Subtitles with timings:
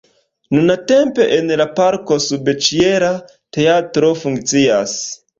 [0.57, 3.11] Nuntempe en la parko subĉiela
[3.57, 4.97] teatro funkcias.